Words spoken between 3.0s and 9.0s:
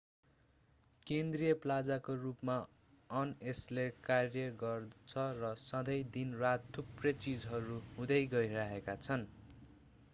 on यसले कार्य गर्छ र सँधै दिन-रात थुप्रै चीजहरू हुँदै गइरहेका